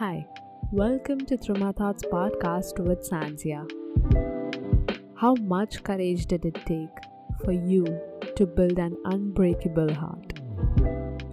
[0.00, 0.26] Hi,
[0.72, 3.66] welcome to My Thoughts podcast with Sancia.
[5.14, 6.96] How much courage did it take
[7.44, 7.84] for you
[8.34, 10.40] to build an unbreakable heart?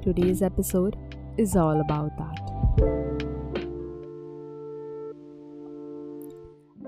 [0.02, 0.98] Today's episode
[1.38, 2.42] is all about that.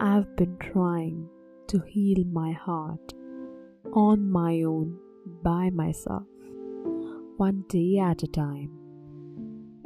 [0.02, 1.30] I've been trying
[1.68, 3.14] to heal my heart
[3.94, 4.98] on my own
[5.44, 6.28] by myself,
[7.38, 8.72] one day at a time.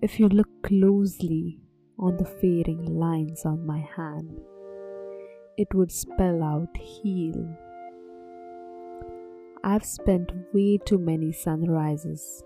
[0.02, 1.60] If you look closely
[2.00, 4.40] on the fading lines on my hand,
[5.58, 7.58] it would spell out heal.
[9.64, 12.44] I've spent way too many sunrises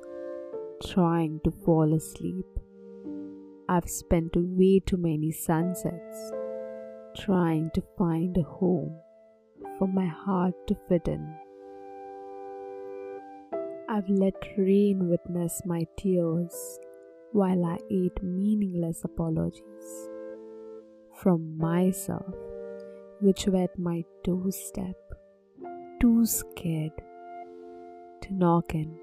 [0.85, 2.45] trying to fall asleep.
[3.69, 6.31] I've spent way too many sunsets
[7.17, 8.95] trying to find a home
[9.79, 11.35] for my heart to fit in.
[13.89, 16.79] I've let rain witness my tears
[17.31, 20.09] while I ate meaningless apologies
[21.13, 22.33] from myself,
[23.21, 24.95] which were at my doorstep,
[25.99, 26.91] too scared
[28.21, 28.97] to knock in.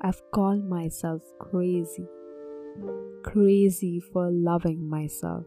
[0.00, 2.06] I've called myself crazy,
[3.24, 5.44] crazy for loving myself,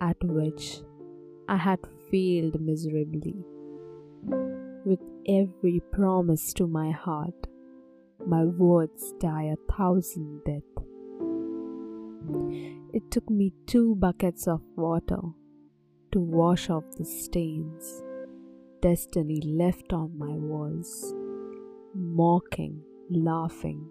[0.00, 0.80] at which
[1.48, 3.36] I had failed miserably.
[4.84, 7.46] With every promise to my heart,
[8.26, 10.64] my words die a thousand deaths.
[12.92, 15.20] It took me two buckets of water
[16.12, 18.02] to wash off the stains
[18.80, 21.14] destiny left on my walls,
[21.94, 23.88] mocking, laughing,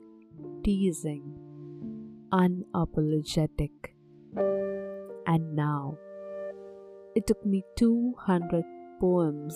[0.64, 1.24] teasing,
[2.32, 3.72] unapologetic.
[5.26, 5.98] And now,
[7.16, 8.64] it took me 200
[9.00, 9.56] poems,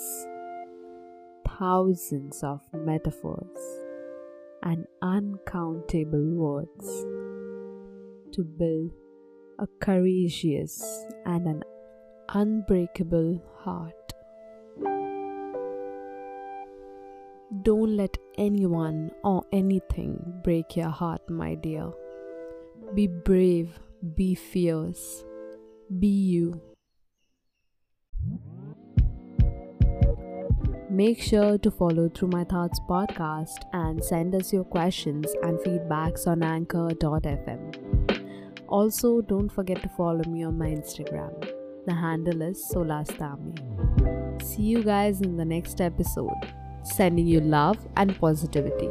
[1.47, 3.86] thousands of metaphors
[4.67, 6.87] and uncountable words
[8.33, 8.91] to build
[9.59, 11.63] a courageous and an
[12.33, 14.13] unbreakable heart.
[17.61, 21.89] Don't let anyone or anything break your heart, my dear.
[22.93, 23.79] Be brave,
[24.15, 25.23] be fierce,
[25.97, 26.61] be you.
[30.97, 36.25] Make sure to follow Through My Thoughts podcast and send us your questions and feedbacks
[36.25, 37.61] on anchor.fm.
[38.67, 41.31] Also, don't forget to follow me on my Instagram.
[41.85, 44.41] The handle is Solastami.
[44.41, 46.51] See you guys in the next episode.
[46.81, 48.89] Sending you love and positivity.